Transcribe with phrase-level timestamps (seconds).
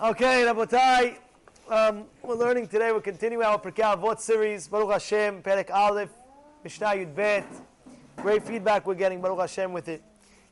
[0.00, 1.16] Okay, Rabotai,
[1.68, 6.10] um, we're learning today, we're continuing our Pirkei Avot series, Baruch Hashem, Perek Aleph,
[6.62, 7.44] Mishnah Yud Bet.
[8.18, 10.00] Great feedback we're getting, Baruch Hashem, with it.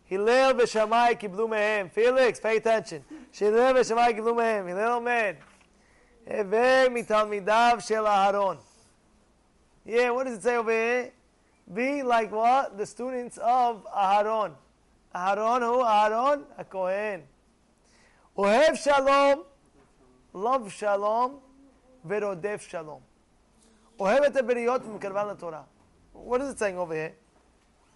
[0.07, 1.93] Hillel v'shamai kiblu mehem.
[1.93, 3.05] Felix, pay attention.
[3.31, 4.67] Hillel v'shamai kiblu mehem.
[4.67, 5.37] Hillel omed.
[6.29, 8.59] Heve mitalmidav shel Aharon.
[9.85, 11.13] Yeah, what does it say over here?
[11.73, 12.77] Be like what?
[12.77, 14.55] The students of Aharon.
[15.15, 15.85] Aharon who?
[15.85, 16.43] Aharon?
[16.59, 17.23] A Kohen.
[18.37, 19.45] Ohev shalom,
[20.35, 21.37] love shalom,
[22.07, 23.01] verodef shalom.
[23.99, 25.65] Ohev et haberiyot v'mekarvan Torah.
[26.13, 27.15] What is it saying over here?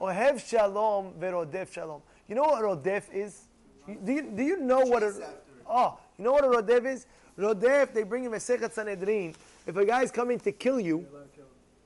[0.00, 2.00] Ohev shalom, verodef shalom.
[2.26, 3.42] You know what rodef is?
[3.86, 5.12] Do you, do you know what a,
[5.68, 7.06] oh, you know what a rodef is?
[7.38, 9.34] Rodef, they bring him a Sechet Sanhedrin.
[9.66, 11.06] If a guy is coming to kill you,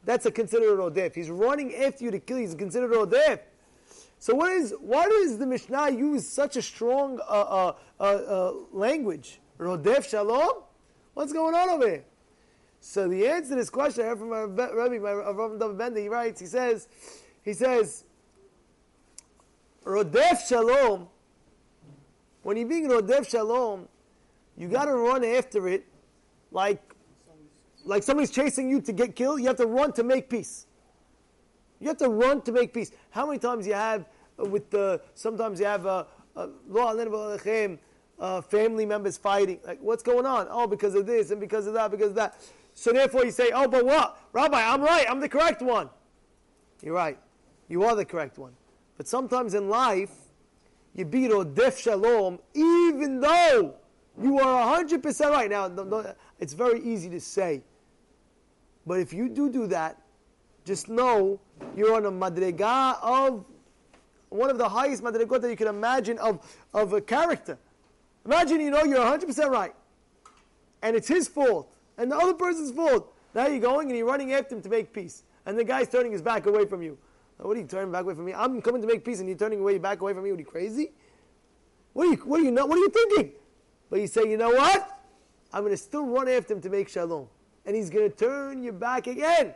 [0.05, 1.12] that's a considered rodef.
[1.17, 2.47] He's running after you to kill you.
[2.47, 3.41] He's considered rodef.
[4.24, 8.52] So what is why does the Mishnah use such a strong uh, uh, uh, uh
[8.73, 9.38] language?
[9.59, 10.62] Rodef shalom?
[11.12, 12.05] What's going on over here?
[12.80, 16.08] So the answer to this question I heard from my Rabbi, my David Bender, he
[16.08, 16.89] writes, he says,
[17.42, 18.05] he says,
[19.84, 21.09] Rodef shalom,
[22.44, 23.88] when you're being Rodef shalom,
[24.56, 25.84] you got to run after it
[26.50, 26.94] like,
[27.84, 29.41] like somebody's chasing you to get killed.
[29.41, 30.66] You have to run to make peace.
[31.78, 32.91] You have to run to make peace.
[33.11, 34.06] How many times you have
[34.39, 36.07] with the, sometimes you have a,
[38.21, 39.59] uh, family members fighting.
[39.67, 40.47] Like, what's going on?
[40.51, 42.41] Oh, because of this and because of that, because of that.
[42.75, 44.19] So therefore you say, oh, but what?
[44.33, 45.07] Rabbi, I'm right.
[45.09, 45.89] I'm the correct one.
[46.83, 47.19] You're right.
[47.69, 48.53] You are the correct one.
[48.97, 50.12] But sometimes in life,
[50.95, 53.75] you beat def Shalom, even though
[54.21, 55.51] you are 100% right.
[55.51, 57.62] Now, it's very easy to say.
[58.87, 60.01] But if you do do that,
[60.65, 61.41] just know
[61.77, 63.45] you're on a madrega of
[64.35, 67.57] one of the highest madregot that you can imagine of, of a character.
[68.27, 69.75] Imagine you know you're 100% right.
[70.83, 71.73] And it's his fault.
[71.97, 73.15] And the other person's fault.
[73.35, 75.23] Now you're going and you're running after him to make peace.
[75.47, 76.99] And the guy's turning his back away from you.
[77.39, 78.34] What are you turning back away from me?
[78.34, 80.31] I'm coming to make peace and you're turning away back away from me.
[80.31, 80.93] What are you crazy?
[81.93, 83.33] What are you, what are you, not, what are you thinking?
[83.89, 85.00] But you say, you know what?
[85.53, 87.28] I'm going to still run after him to make shalom.
[87.67, 89.55] And he's going to turn your back again.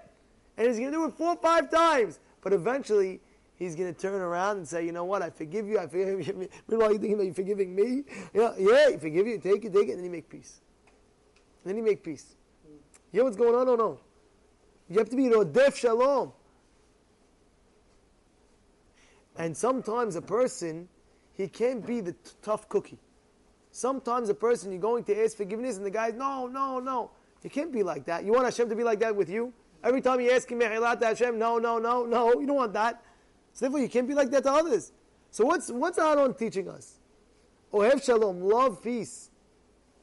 [0.57, 2.21] And he's going to do it four or five times.
[2.43, 3.21] But eventually,
[3.59, 6.27] he's going to turn around and say, you know what, I forgive you, I forgive
[6.27, 6.49] you.
[6.69, 8.05] Meanwhile, you thinking that you're forgiving me?
[8.33, 10.61] Yeah, yeah, he forgive you, take it, take it, and then you make peace.
[11.65, 12.37] And then you make peace.
[13.13, 14.01] You know what's going on or no?
[14.89, 16.33] You have to be Rodef Shalom.
[19.37, 20.89] And sometimes a person,
[21.35, 22.99] he can't be the t- tough cookie.
[23.71, 27.11] Sometimes a person, you're going to ask forgiveness, and the guy's, no, no, no.
[27.43, 28.25] You can't be like that.
[28.25, 29.53] You want Hashem to be like that with you?
[29.85, 32.41] Every time you ask him, Hashem, no, no, no, no.
[32.41, 33.03] You don't want that.
[33.59, 34.93] So therefore, you can't be like that to others.
[35.33, 37.01] So what's what's Aaron teaching us?
[37.73, 39.31] Ohev shalom, love peace.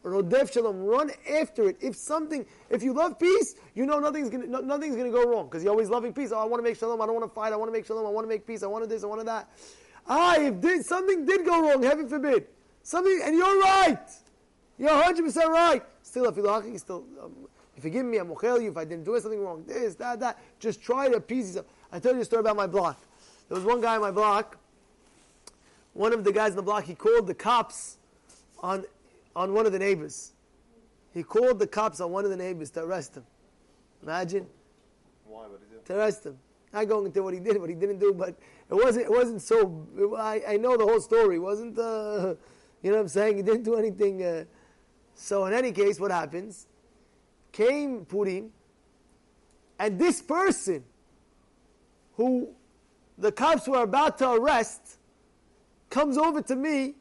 [0.03, 1.77] Rodef shalom, run after it.
[1.79, 5.45] If something, if you love peace, you know nothing's gonna no, nothing's gonna go wrong
[5.45, 6.33] because you're always loving peace.
[6.33, 7.01] Oh, I want to make shalom.
[7.01, 7.53] I don't want to fight.
[7.53, 8.05] I want to make shalom.
[8.05, 8.61] I want to make peace.
[8.61, 9.05] I want to this.
[9.05, 9.49] I want to that.
[10.05, 12.47] Ah, if did, something did go wrong, heaven forbid,
[12.83, 14.05] something, and you're right,
[14.77, 15.81] you're 100 percent right.
[16.01, 17.31] Still, if you're still, um,
[17.73, 18.17] you forgive me.
[18.17, 19.63] I'm okay you if I didn't do something wrong.
[19.65, 20.39] This, that, that.
[20.59, 21.67] Just try to appease yourself.
[21.93, 22.99] I tell you a story about my block.
[23.47, 24.57] There was one guy on my block,
[25.93, 27.97] one of the guys in the block, he called the cops
[28.59, 28.85] on,
[29.35, 30.33] on one of the neighbors.
[31.13, 33.23] He called the cops on one of the neighbors to arrest him.
[34.03, 34.45] Imagine.
[35.25, 35.43] Why?
[35.43, 35.81] What did he do?
[35.85, 36.37] To arrest him.
[36.73, 38.35] Not going into what he did, what he didn't do, but
[38.69, 39.05] it wasn't.
[39.05, 39.87] It wasn't so.
[39.97, 41.37] It, I, I know the whole story.
[41.37, 41.79] It wasn't.
[41.79, 42.35] Uh,
[42.83, 43.37] you know what I'm saying?
[43.37, 44.21] He didn't do anything.
[44.21, 44.43] Uh,
[45.13, 46.67] so in any case, what happens?
[47.53, 48.51] Came Purim,
[49.79, 50.83] and this person,
[52.17, 52.49] who
[53.17, 54.97] the cops were about to arrest
[55.89, 56.95] comes over to me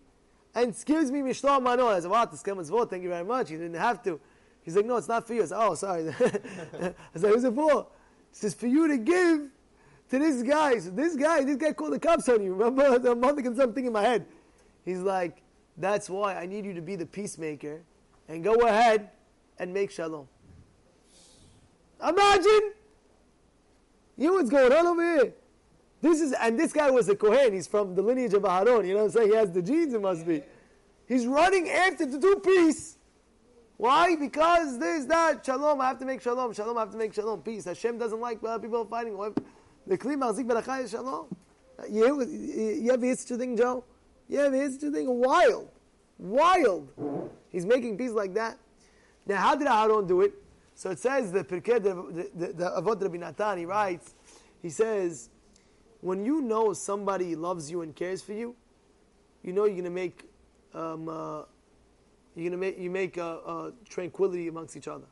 [0.54, 1.94] and gives me Mishloach Manot.
[1.94, 3.50] I said, wow, this vote, thank you very much.
[3.50, 4.20] You didn't have to.
[4.62, 5.42] He's like, no, it's not for you.
[5.42, 6.08] I said, oh, sorry.
[6.10, 7.88] I said, who's it for?
[8.30, 9.50] He says, for you to give
[10.10, 10.78] to this guy.
[10.78, 12.54] So this guy, this guy called the cops on you.
[12.54, 13.10] Remember?
[13.10, 14.26] I'm thinking something in my head.
[14.84, 15.42] He's like,
[15.76, 17.82] that's why I need you to be the peacemaker
[18.28, 19.10] and go ahead
[19.58, 20.28] and make shalom.
[22.06, 22.72] Imagine!
[24.16, 25.34] You know what's going on over here?
[26.04, 27.54] This is, and this guy was a Kohen.
[27.54, 28.86] He's from the lineage of Aharon.
[28.86, 29.30] You know what I'm saying?
[29.30, 30.42] He has the genes, it must be.
[31.08, 32.98] He's running after to do peace.
[33.78, 34.14] Why?
[34.14, 35.46] Because there's that.
[35.46, 36.52] Shalom, I have to make shalom.
[36.52, 37.40] Shalom, I have to make shalom.
[37.40, 37.64] Peace.
[37.64, 39.16] Hashem doesn't like people fighting.
[39.86, 41.34] The Kli Machzik Berachai Shalom.
[41.90, 43.82] You, you ever such a thing, Joe?
[44.28, 45.06] You ever such a thing?
[45.08, 45.70] Wild.
[46.18, 47.30] Wild.
[47.48, 48.58] He's making peace like that.
[49.26, 50.34] Now, how did Aharon do it?
[50.74, 54.14] So it says the Pirkei, the, the, the Avot Rabbi Natan, he writes,
[54.60, 55.30] he says,
[56.04, 58.54] when you know somebody loves you and cares for you,
[59.42, 60.24] you know you're going to make
[60.74, 61.42] um, uh,
[62.36, 65.06] you're gonna make you make a, a tranquility amongst each other.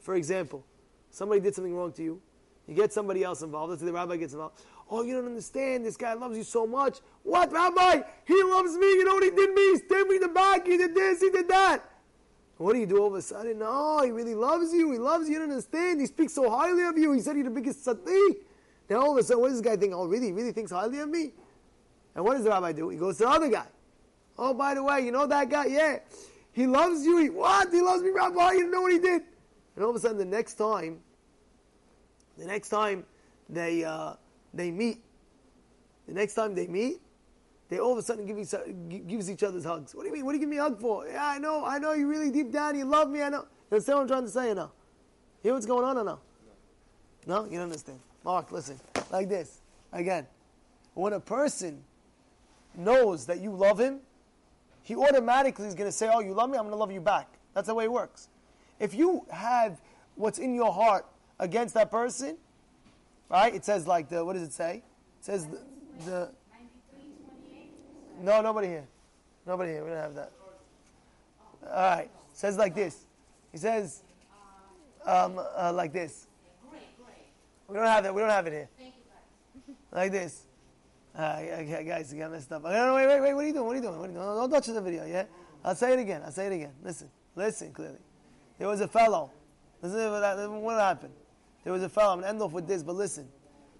[0.00, 0.64] For example,
[1.10, 2.22] somebody did something wrong to you,
[2.66, 3.70] you get somebody else involved.
[3.70, 4.62] Let's say the rabbi gets involved.
[4.90, 5.84] Oh, you don't understand.
[5.84, 7.00] This guy loves you so much.
[7.22, 8.00] What, Rabbi?
[8.24, 8.86] He loves me.
[8.86, 9.72] You know what he did me?
[9.72, 10.66] He stabbed me in the back.
[10.66, 11.20] He did this.
[11.20, 11.82] He did that.
[12.56, 13.58] What do you do all of a sudden?
[13.58, 14.90] No, he really loves you.
[14.92, 15.34] He loves you.
[15.34, 16.00] You don't understand.
[16.00, 17.12] He speaks so highly of you.
[17.12, 18.36] He said you're the biggest tzaddik.
[18.88, 19.92] Now all of a sudden, what does this guy think?
[19.94, 20.32] Oh, really?
[20.32, 21.32] Really thinks highly of me?
[22.14, 22.88] And what does the rabbi do?
[22.88, 23.66] He goes to the other guy.
[24.38, 25.66] Oh, by the way, you know that guy?
[25.66, 25.98] Yeah.
[26.52, 27.18] He loves you.
[27.18, 27.72] He, what?
[27.72, 28.52] He loves me, Rabbi.
[28.52, 29.22] You know what he did.
[29.76, 31.00] And all of a sudden, the next time,
[32.36, 33.04] the next time
[33.48, 34.14] they, uh,
[34.54, 35.02] they meet,
[36.06, 37.00] the next time they meet,
[37.68, 38.54] they all of a sudden give each,
[39.06, 39.94] gives each other's hugs.
[39.94, 40.24] What do you mean?
[40.24, 41.06] What do you give me a hug for?
[41.06, 43.44] Yeah, I know, I know you really deep down, you love me, I know.
[43.70, 44.70] You understand what I'm trying to say or no?
[45.42, 46.20] Hear what's going on or no?
[47.26, 47.44] No?
[47.44, 48.00] You don't understand.
[48.24, 48.78] Mark, listen.
[49.10, 49.60] Like this.
[49.92, 50.26] Again.
[50.94, 51.82] When a person
[52.76, 54.00] knows that you love him,
[54.82, 56.56] he automatically is going to say, Oh, you love me?
[56.56, 57.28] I'm going to love you back.
[57.54, 58.28] That's the way it works.
[58.80, 59.80] If you have
[60.14, 61.06] what's in your heart
[61.38, 62.36] against that person,
[63.28, 63.54] right?
[63.54, 64.76] It says like the, what does it say?
[65.20, 65.60] It says the,
[66.04, 66.28] the
[68.20, 68.86] no, nobody here.
[69.46, 69.84] Nobody here.
[69.84, 70.32] We don't have that.
[71.66, 72.10] All right.
[72.32, 73.04] Says like this.
[73.52, 74.02] He says
[75.06, 76.27] um, uh, like this.
[77.68, 78.14] We don't have that.
[78.14, 78.68] We don't have it here.
[79.90, 80.42] Like this.
[81.18, 82.62] Uh, okay, guys, you got messed up.
[82.62, 83.34] No, no, wait, wait, wait.
[83.34, 83.66] What are you doing?
[83.66, 83.98] What are you doing?
[83.98, 84.36] What are you doing?
[84.36, 85.24] Don't touch the video, yeah?
[85.64, 86.20] I'll say it again.
[86.24, 86.72] I'll say it again.
[86.84, 87.08] Listen.
[87.34, 87.98] Listen clearly.
[88.58, 89.30] There was a fellow.
[89.80, 91.14] Listen to what happened.
[91.64, 92.12] There was a fellow.
[92.12, 93.28] I'm going to end off with this, but listen.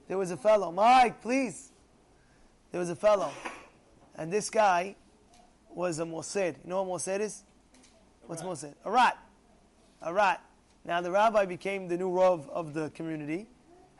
[0.08, 0.72] There was a fellow.
[0.72, 1.72] Mike, please.
[2.72, 3.30] There was a fellow.
[4.16, 4.96] And this guy
[5.70, 6.56] was a Mossad.
[6.64, 7.44] You know what Mossad is?
[8.26, 8.74] What's Mossad?
[8.84, 9.18] A rat.
[10.02, 10.42] A rat.
[10.84, 13.46] Now the rabbi became the new Rav of the community,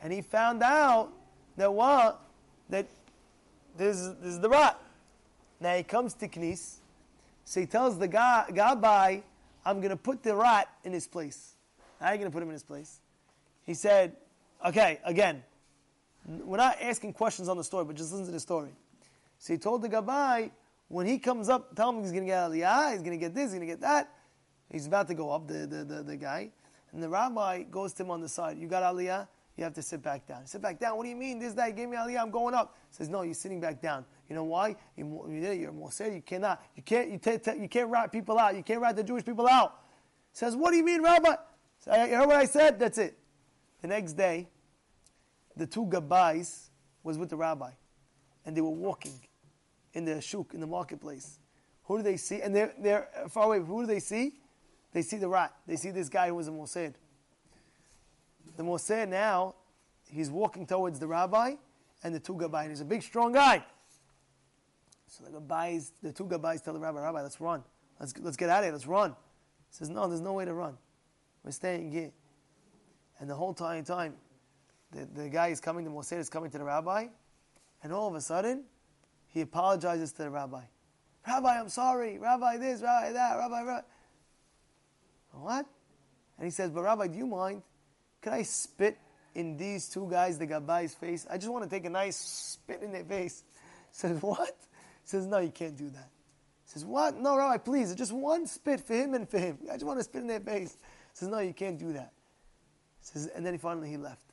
[0.03, 1.11] and he found out
[1.57, 2.21] that what?
[2.69, 2.87] That
[3.77, 4.79] this, this is the rat.
[5.61, 6.77] Now he comes to Knis,
[7.45, 9.23] so he tells the guy, Gabbai,
[9.65, 11.55] I'm going to put the rat in his place.
[12.01, 13.01] How are you going to put him in his place?
[13.65, 14.17] He said,
[14.65, 15.43] okay, again,
[16.27, 18.71] we're not asking questions on the story, but just listen to the story.
[19.39, 20.51] So he told the Gabbai,
[20.89, 23.35] when he comes up, tell him he's going to get Aliyah, he's going to get
[23.35, 24.11] this, he's going to get that.
[24.71, 26.51] He's about to go up, the, the, the, the, guy.
[26.93, 28.59] And the rabbi goes to him on the side.
[28.59, 29.27] You got Aliyah?
[29.59, 30.47] You have to sit back down.
[30.47, 30.97] Sit back down.
[30.97, 31.41] What do you mean?
[31.41, 32.21] This guy gave me Aliyah.
[32.21, 32.77] I'm going up.
[32.91, 34.05] He says, no, you're sitting back down.
[34.29, 34.77] You know why?
[34.97, 36.15] You, you're said.
[36.15, 36.63] You cannot.
[36.77, 37.11] You can't.
[37.11, 38.55] You, t- t- you can't rat people out.
[38.55, 39.81] You can't rat the Jewish people out.
[40.31, 41.35] He says, what do you mean, Rabbi?
[41.81, 42.79] So I heard what I said.
[42.79, 43.19] That's it.
[43.83, 44.49] The next day,
[45.57, 46.69] the two gabbais
[47.03, 47.71] was with the rabbi,
[48.47, 49.19] and they were walking
[49.93, 51.41] in the shuk, in the marketplace.
[51.85, 52.43] Who do they see?
[52.43, 53.59] And they're, they're far away.
[53.59, 54.35] Who do they see?
[54.93, 55.53] They see the rat.
[55.67, 56.95] They see this guy who was a Mossad.
[58.57, 59.55] The Mossad now,
[60.11, 61.55] he's walking towards the rabbi
[62.03, 62.69] and the two gabbais.
[62.69, 63.65] He's a big, strong guy.
[65.07, 67.63] So the gabbais, the two gabbais tell the rabbi, Rabbi, let's run.
[67.99, 68.73] Let's, let's get out of here.
[68.73, 69.11] Let's run.
[69.11, 70.77] He says, no, there's no way to run.
[71.45, 72.11] We're staying here.
[73.21, 74.15] And the whole time, time
[74.93, 77.07] the, the guy is coming, the Mossad is coming to the rabbi,
[77.83, 78.65] and all of a sudden,
[79.29, 80.63] he apologizes to the rabbi.
[81.27, 82.19] Rabbi, I'm sorry.
[82.19, 83.87] Rabbi this, Rabbi that, Rabbi, Rabbi.
[85.33, 85.67] What?
[86.39, 87.63] And he says, but Rabbi, do you mind?
[88.21, 88.99] Can I spit
[89.35, 91.27] in these two guys, the Gabbai's face?
[91.31, 93.45] I just want to take a nice spit in their face.
[93.91, 94.57] Says, what?
[95.05, 96.11] Says, no, you can't do that.
[96.65, 97.19] Says, what?
[97.19, 99.59] No, Rabbi, please, just one spit for him and for him.
[99.71, 100.77] I just want to spit in their face.
[101.15, 102.13] Says, no, you can't do that.
[103.01, 104.25] Says, and then he finally he left.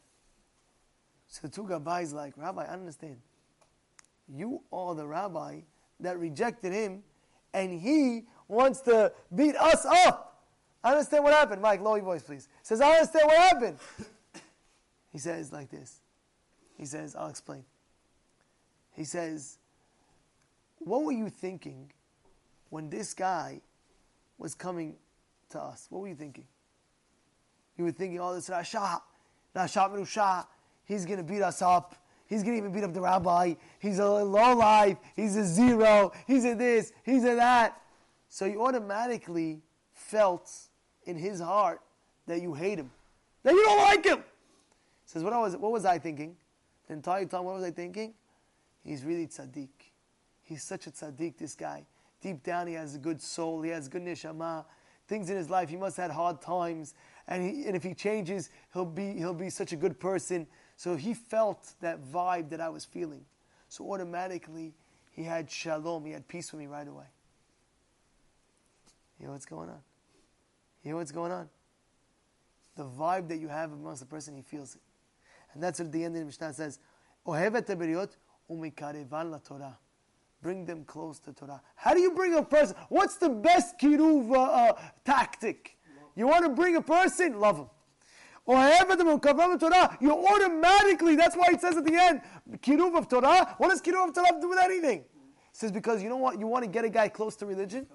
[1.27, 3.17] So the two Gabbai's like, Rabbi, I understand.
[4.27, 5.62] You are the rabbi
[6.00, 7.03] that rejected him,
[7.53, 10.25] and he wants to beat us up.
[10.86, 11.63] I understand what happened.
[11.63, 12.48] Mike, lower your voice, please.
[12.62, 13.80] He says, I understand what happened.
[15.12, 16.00] he says like this.
[16.77, 17.65] He says, I'll explain.
[18.92, 19.58] He says,
[20.77, 21.92] What were you thinking
[22.70, 23.62] when this guy
[24.38, 24.96] was coming
[25.50, 25.88] to us?
[25.89, 26.46] What were you thinking?
[27.77, 29.01] You were thinking, oh, this Rasha,
[29.56, 30.46] Rasha Merusha,
[30.86, 31.96] he's going to beat us up.
[32.27, 33.56] He's going to even beat up the rabbi.
[33.80, 34.98] He's a low life.
[35.15, 36.12] He's a zero.
[36.27, 36.94] He's a this.
[37.04, 37.82] He's a that.
[38.30, 39.62] So you automatically
[39.94, 40.50] felt
[41.05, 41.81] in his heart
[42.27, 42.91] that you hate him,
[43.43, 44.17] that you don't like him.
[44.17, 44.24] He
[45.05, 46.35] says, what was, what was I thinking?
[46.88, 48.13] The entire time, what was I thinking?
[48.83, 49.69] He's really tzaddik.
[50.43, 51.85] He's such a tzaddik, this guy.
[52.21, 53.62] Deep down, he has a good soul.
[53.62, 54.65] He has good neshama.
[55.07, 56.93] Things in his life, he must have had hard times.
[57.27, 60.47] And, he, and if he changes, he'll be, he'll be such a good person.
[60.75, 63.25] So he felt that vibe that I was feeling.
[63.69, 64.74] So automatically,
[65.12, 67.05] he had shalom, he had peace with me right away.
[69.19, 69.79] You know what's going on?
[70.86, 71.50] You know what's going on?
[72.77, 74.82] The vibe that you have amongst the person, he feels it.
[75.54, 76.77] And that's what the end of the Mishnah says.
[77.27, 79.77] Umikarevan la Torah.
[80.42, 81.62] bring them close to Torah.
[81.75, 82.75] How do you bring a person?
[82.89, 84.74] What's the best kiruv uh, uh,
[85.04, 85.75] tactic?
[86.15, 87.39] You want to bring a person?
[87.39, 87.70] Love him.
[88.46, 88.58] Or
[89.58, 92.22] Torah, you automatically, that's why it says at the end,
[92.60, 93.56] kiruv of Torah.
[93.58, 95.00] What does kiruv of Torah do with anything?
[95.00, 95.08] It
[95.51, 96.39] says because you know what?
[96.39, 97.88] You want to get a guy close to religion.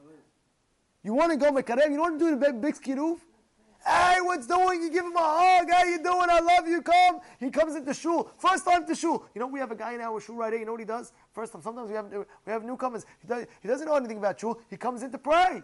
[1.03, 1.91] You want to go mekarev.
[1.91, 3.19] You know what to do the a big kiruv?
[3.87, 4.83] Hey, what's doing?
[4.83, 5.71] You give him a hug.
[5.71, 6.29] How you doing?
[6.29, 6.83] I love you.
[6.83, 7.21] Come.
[7.39, 8.31] He comes into shul.
[8.37, 9.25] First time to shul.
[9.35, 10.61] You know, we have a guy in our shul right here.
[10.61, 11.13] You know what he does?
[11.33, 11.63] First time.
[11.63, 13.07] Sometimes we have we have newcomers.
[13.21, 14.61] He, does, he doesn't know anything about shul.
[14.69, 15.63] He comes in to pray.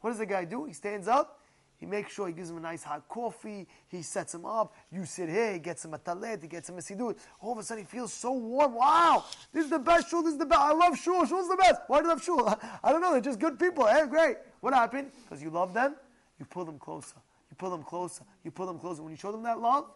[0.00, 0.64] What does the guy do?
[0.64, 1.37] He stands up.
[1.78, 3.66] He makes sure he gives him a nice hot coffee.
[3.86, 4.74] He sets him up.
[4.90, 5.52] You sit here.
[5.52, 6.42] He gets him a talet.
[6.42, 7.16] He gets him a siddur.
[7.40, 8.74] All of a sudden, he feels so warm.
[8.74, 10.22] Wow, this is the best shul.
[10.22, 10.60] This is the best.
[10.60, 11.24] I love shul.
[11.24, 11.82] Shul's the best.
[11.86, 12.46] Why do I love shul?
[12.82, 13.12] I don't know.
[13.12, 13.86] They're just good people.
[13.86, 14.36] Hey, great.
[14.60, 15.12] What happened?
[15.24, 15.94] Because you love them.
[16.40, 17.16] You pull them closer.
[17.50, 18.24] You pull them closer.
[18.44, 19.02] You pull them closer.
[19.02, 19.90] When you show them that love,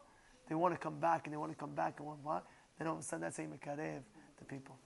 [0.48, 2.44] they want to come back and they want to come back and want what?
[2.78, 4.02] Then all of a sudden, that's a mekarev
[4.38, 4.76] the people.